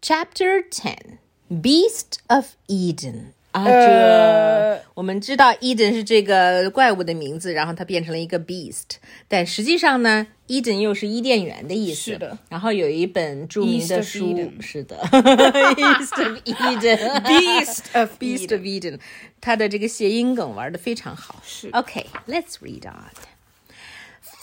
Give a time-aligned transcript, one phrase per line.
[0.00, 1.18] Chapter Ten:
[1.50, 3.32] Beast of Eden.
[3.52, 8.96] 啊，这我们知道 Eden 是这个怪物的名字，然后它变成了一个 beast，
[9.28, 12.12] 但实际上呢，Eden 又是伊甸园的意思。
[12.12, 12.36] 是的。
[12.50, 17.22] 然后有一本着名的 East of 书 Eden 是的，East of Eden。
[17.22, 19.00] Beast of Beast of Eden，
[19.40, 21.42] 它的这个谐音梗玩的非常好。
[21.42, 23.10] 是 Okay, let's read on.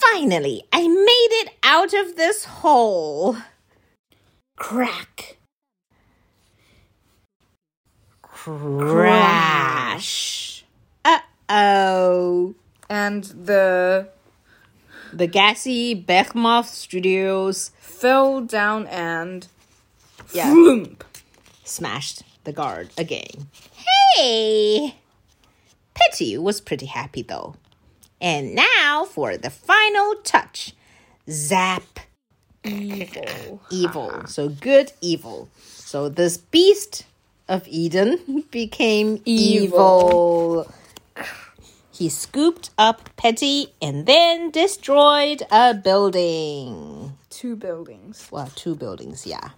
[0.00, 3.36] Finally, I made it out of this hole.
[4.56, 5.36] Crack.
[9.29, 10.63] Crash.
[11.03, 12.55] Uh oh.
[12.89, 14.07] And the
[15.13, 19.47] The gassy Behemoth Studios fell down and
[20.31, 20.49] Yeah.
[20.51, 20.97] Vroom.
[21.65, 23.47] smashed the guard again.
[24.15, 24.95] Hey!
[25.93, 27.55] Petey was pretty happy though.
[28.21, 30.73] And now for the final touch.
[31.29, 31.99] Zap.
[32.63, 33.61] evil.
[33.69, 34.25] Evil.
[34.27, 35.49] So good, evil.
[35.57, 37.05] So this beast
[37.49, 40.71] of Eden became evil.
[41.91, 47.17] He scooped up Petey and then destroyed a building.
[47.29, 48.29] Two buildings.
[48.31, 49.49] Well, two buildings, yeah.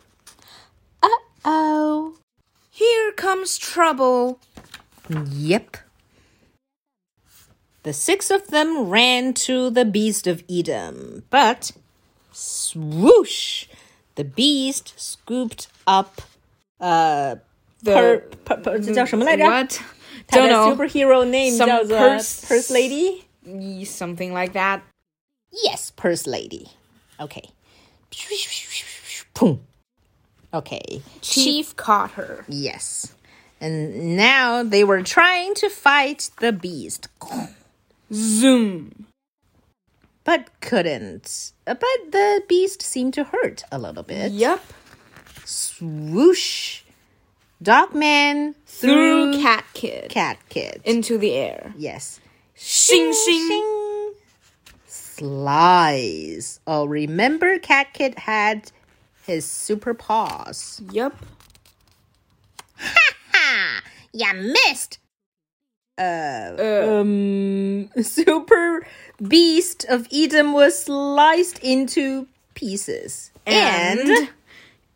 [1.03, 1.09] Uh
[1.45, 2.15] oh.
[2.71, 4.39] Here comes trouble.
[5.09, 5.77] Yep.
[7.83, 11.71] The six of them ran to the beast of Eden, but
[12.31, 13.67] swoosh!
[14.15, 16.21] The beast scooped up
[16.79, 17.35] uh
[17.82, 19.44] The per, per, per 这叫什么来着？
[19.44, 19.78] what?
[20.26, 20.74] 它的 Don't know.
[20.74, 23.24] superhero name Some 叫做 purse- Purse Lady.
[23.44, 24.80] Ye- Something like that.
[25.52, 26.68] Yes, Purse Lady.
[27.20, 27.50] Okay.
[29.34, 29.60] Boom.
[30.52, 31.02] Okay.
[31.20, 32.44] Chief caught her.
[32.48, 33.12] Yes.
[33.60, 37.08] And now they were trying to fight the beast.
[38.12, 39.06] Zoom.
[40.24, 41.52] but couldn't.
[41.66, 44.32] Uh, But the beast seemed to hurt a little bit.
[44.32, 44.60] Yep.
[45.44, 46.82] Swoosh!
[47.61, 50.81] Dogman Threw threw Cat Kid Cat Kid.
[50.83, 51.73] into the air.
[51.77, 52.19] yes.
[52.55, 53.47] Shing shing.
[53.47, 54.13] Shing.
[54.87, 56.59] Slice.
[56.67, 58.71] Oh, remember Cat Kid had
[59.25, 60.81] his super paws.
[60.91, 61.15] Yep.
[62.77, 63.13] Ha!
[63.33, 63.81] Ha!
[64.13, 64.33] You
[64.67, 64.97] missed!
[65.97, 68.85] Uh, Um, super
[69.21, 73.31] beast of Eden was sliced into pieces.
[73.45, 74.29] and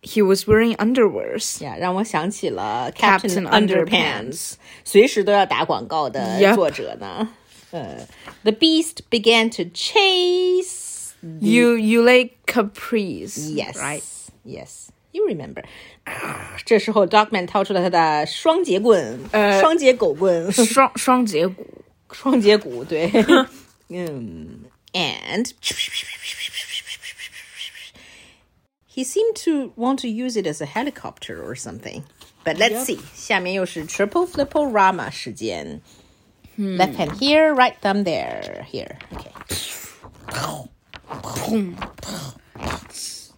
[0.04, 1.62] he was wearing underwears.
[1.62, 4.52] 呀，让我想起了 Captain Captain Underpants， Underpants
[4.84, 7.28] 随时都要打广告的 Yep 作者呢。
[7.70, 8.06] 呃，
[8.42, 11.10] The beast began to chase.
[11.40, 13.54] You you like capris.
[13.54, 14.02] Yes, Right.
[14.44, 15.64] Yes, you remember.
[16.64, 21.66] 这时候，Dogman 掏出了他的双节棍，呃双节狗棍，双双节骨。
[22.10, 23.08] 双节骨，对，
[23.88, 25.50] 嗯，and
[28.94, 32.04] he seemed to want to use it as a helicopter or something.
[32.44, 35.80] But let's see，下面又是 triple flipple rama 时间。
[36.58, 38.64] Left hand here, right thumb there.
[38.64, 39.32] Here, okay.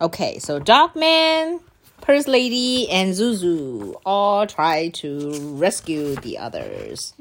[0.00, 1.60] Okay, so Dogman,
[2.00, 7.14] Purse Lady, and Zuzu all try to rescue the others.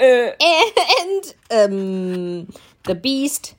[0.00, 2.52] Uh, and um,
[2.84, 3.54] the beast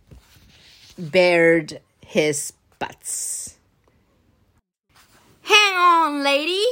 [0.97, 3.56] bared his butts.
[5.42, 6.64] hang on, lady.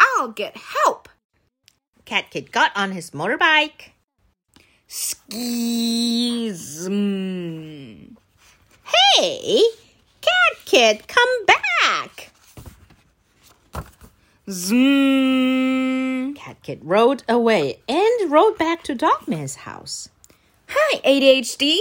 [0.00, 1.08] I'll get help.
[2.04, 3.90] Cat Kid got on his motorbike.
[4.86, 6.86] Skis.
[6.88, 8.16] Mm.
[9.16, 9.62] Hey,
[10.20, 12.30] Cat Kid, come back!
[14.50, 16.34] Zoom.
[16.34, 20.08] Cat Kid rode away and rode back to Dogman's house.
[20.68, 21.78] Hi, 80-HD.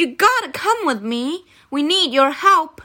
[0.00, 1.44] You gotta come with me.
[1.70, 2.80] We need your help.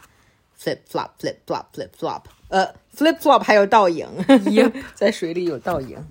[0.53, 4.05] Flip flop, flip flop, flip flop uh, flip flop 还有倒影，
[4.95, 6.05] 在水里有倒影。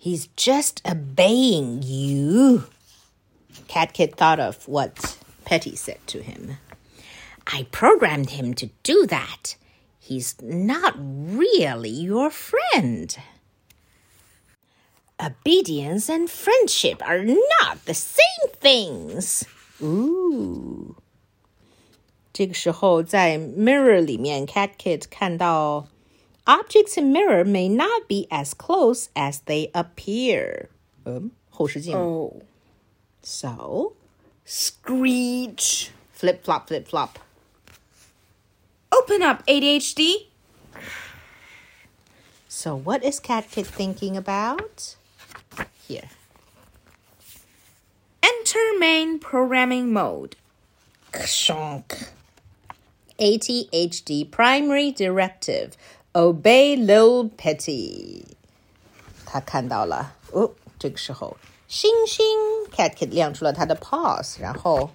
[0.00, 2.64] He's just obeying you.
[3.68, 6.56] Cat Kid thought of what Petey said to him.
[7.46, 9.56] I programmed him to do that.
[10.00, 13.14] He's not really your friend.
[15.22, 19.44] Obedience and friendship are not the same things.
[19.80, 20.96] Ooh.
[22.32, 23.38] 这个时候，在
[26.44, 30.68] objects in mirror may not be as close as they appear。
[31.04, 31.96] 嗯，后视镜。
[31.96, 32.42] Oh.
[33.22, 33.92] So
[34.44, 35.90] screech.
[36.12, 37.20] Flip flop, flip flop.
[38.90, 40.28] Open up, 80-HD.
[42.48, 44.96] So what is Cat Kid thinking about?
[45.86, 46.08] here.
[48.22, 50.36] Enter main programming mode.
[51.12, 52.08] Kshonk.
[53.18, 55.76] 80-HD primary directive.
[56.14, 58.24] Obey low Petey.
[59.24, 61.36] 他看到了哦，这个时候
[61.68, 64.90] 星星 oh, cat kid 亮出了它的 paws，然后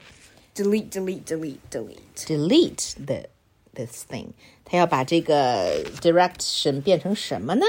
[0.53, 3.27] delete delete delete delete delete the
[3.73, 4.27] this thing，
[4.63, 7.65] 它要把这个 direction 变成什么呢？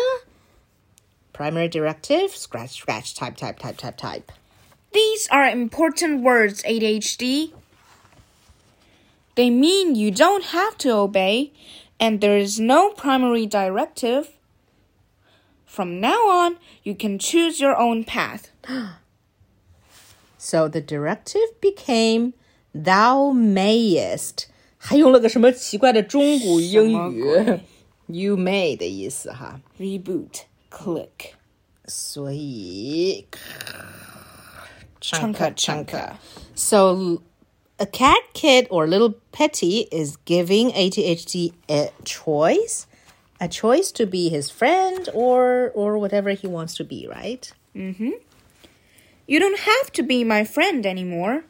[1.38, 4.32] Primary directive, scratch, scratch, type, type, type, type, type.
[4.92, 7.52] These are important words, 80-HD.
[9.36, 11.52] They mean you don't have to obey,
[12.00, 14.30] and there is no primary directive.
[15.64, 18.50] From now on, you can choose your own path.
[20.38, 22.34] so the directive became
[22.74, 27.22] "Thou mayest." 还用了个什么奇怪的中古英语
[28.08, 28.76] ，“You may”
[29.78, 31.34] Reboot click.
[31.86, 33.26] 所以
[35.00, 36.16] Chunka, chunka.
[36.54, 37.22] So
[37.78, 42.86] a cat kid or little Petey is giving 80-HD a choice,
[43.40, 47.50] a choice to be his friend or or whatever he wants to be, right?
[47.74, 48.10] Mm-hmm.
[49.26, 51.44] You don't have to be my friend anymore.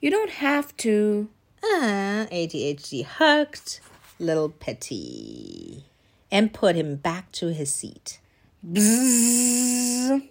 [0.00, 1.28] You don't have to.
[1.62, 3.80] Ah, 80-HD hugged
[4.18, 5.84] little Petey
[6.30, 8.20] and put him back to his seat.
[8.64, 10.28] Bzzz.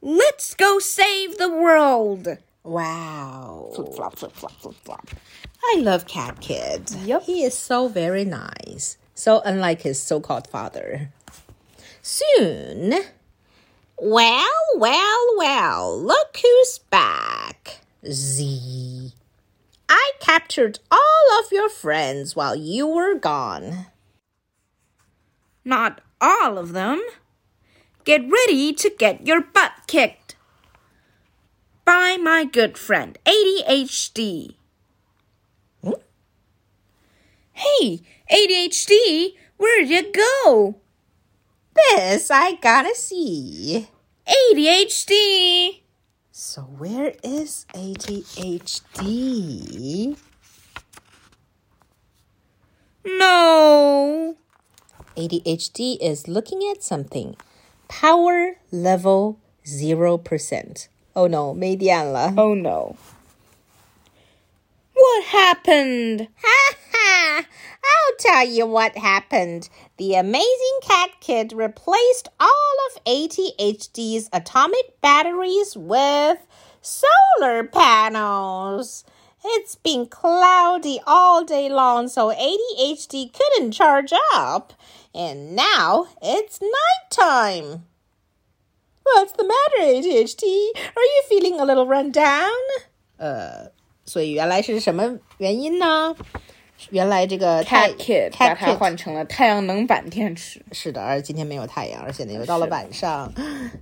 [0.00, 2.28] Let's go save the world.
[2.62, 3.72] Wow.
[3.74, 5.08] Flip flop, flip flop, flip flop.
[5.62, 6.90] I love Cat Kid.
[7.04, 7.22] Yep.
[7.22, 8.98] He is so very nice.
[9.14, 11.10] So unlike his so called father.
[12.02, 12.94] Soon.
[13.98, 14.46] Well,
[14.76, 17.80] well, well, look who's back.
[18.10, 19.12] Z.
[19.88, 23.86] I captured all of your friends while you were gone.
[25.64, 27.02] Not all of them.
[28.04, 30.36] Get ready to get your butt kicked.
[31.84, 34.56] By my good friend, 80-HD.
[37.52, 40.76] Hey, 80-HD, where'd you go?
[41.74, 43.88] This I gotta see.
[44.26, 45.80] 80-HD.
[46.30, 48.84] So where is 80-HD?
[53.04, 54.36] No.
[55.16, 57.36] 80-HD is looking at something.
[58.00, 60.88] Power level zero percent.
[61.14, 62.34] Oh no, medianla.
[62.36, 62.96] Oh no.
[64.94, 66.26] What happened?
[66.42, 67.46] Ha ha!
[67.46, 69.68] I'll tell you what happened.
[69.96, 76.38] The amazing cat kid replaced all of 80-HD's atomic batteries with
[76.82, 79.04] solar panels.
[79.46, 84.72] It's been cloudy all day long, so 80-HD couldn't charge up.
[85.14, 87.84] And now it's nighttime.
[89.02, 90.70] What's the matter, 80-HD?
[90.96, 92.50] Are you feeling a little run down?
[93.18, 93.72] Uh, 呃，
[94.06, 96.16] 所以原来是什么原因呢？
[96.88, 100.64] 原来这个 Cat Kid 把它换成了太阳能板电池。
[100.72, 103.30] 是的，而今天没有太阳，而且呢又到了晚上，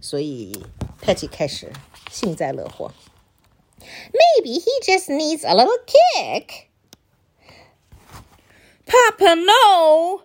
[0.00, 0.64] 所以
[1.00, 1.72] Petey 开始
[2.10, 2.90] 幸灾乐祸。
[4.12, 6.70] Maybe he just needs a little kick.
[8.87, 10.23] Papa, no!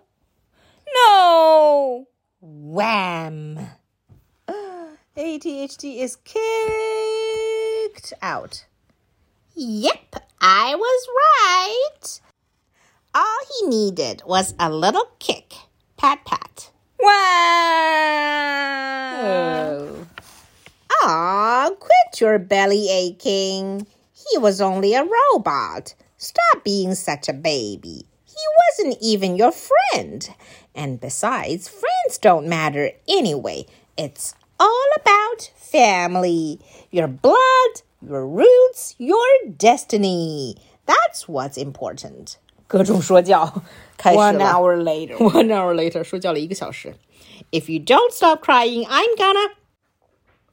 [0.94, 2.08] No!
[2.40, 3.58] Wham!
[5.16, 8.66] 80-HD is kicked out.
[9.54, 12.20] Yep, I was right.
[13.14, 15.54] All he needed was a little kick.
[15.96, 16.70] Pat pat.
[17.00, 17.18] Wow!
[19.20, 20.07] Oh.
[21.03, 23.85] Aw, quit your belly aching.
[24.13, 25.95] He was only a robot.
[26.17, 28.05] Stop being such a baby.
[28.25, 30.29] He wasn't even your friend.
[30.73, 33.65] And besides, friends don't matter anyway.
[33.97, 36.59] It's all about family.
[36.89, 39.27] Your blood, your roots, your
[39.57, 40.55] destiny.
[40.85, 42.37] That's what's important.
[42.67, 43.61] 各种说教
[43.97, 44.31] 开始了。
[44.31, 45.17] One hour later.
[45.17, 46.95] One hour later，说教了一个小时。
[47.51, 49.51] If you don't stop crying, I'm gonna.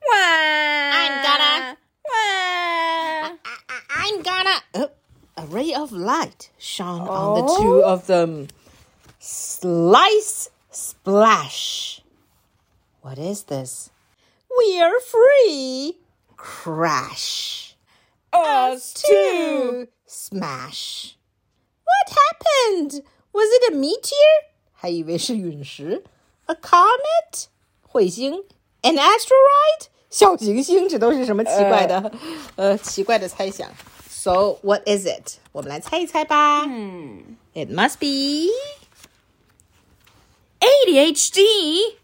[0.09, 0.91] Wow!
[0.93, 1.77] I'm gonna-
[2.09, 3.39] Wow!
[3.45, 4.62] I- I'm gonna.
[4.75, 4.91] Oh,
[5.37, 8.49] a ray of light shone on the two of them.
[9.19, 12.00] Slice, splash.
[13.03, 13.91] What is this?
[14.59, 15.99] We are free.
[16.37, 17.77] Crash.
[18.33, 19.89] Us too!
[20.07, 21.17] Smash.
[21.85, 23.03] What happened?
[23.33, 24.50] Was it a meteor?
[24.73, 26.03] 还以为是陨石。
[26.47, 27.47] A comet?
[27.93, 28.45] 彗星？
[28.83, 29.89] An asteroid?
[30.16, 32.10] 小行星，这都是什么奇怪的
[32.56, 33.70] 呃奇怪的猜想
[34.10, 35.40] ？So what is it？
[35.52, 36.62] 我们来猜一猜吧。
[36.62, 38.50] 嗯，It must be
[40.88, 41.98] 80-HD.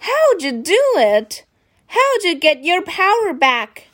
[0.00, 1.44] How'd you do it?
[1.86, 3.84] How'd you get your power back?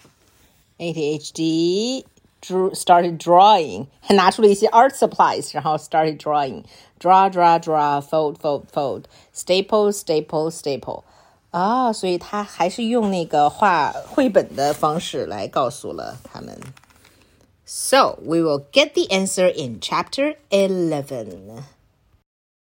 [0.78, 2.04] 80-HD
[2.43, 11.03] drew started drawing，还拿出了一些 art supplies，然后 started drawing。draw draw draw fold fold fold staple staple staple
[11.51, 16.59] 啊，所以他还是用那个画绘本的方式来告诉了他们。
[17.65, 21.63] So we will get the answer in chapter eleven.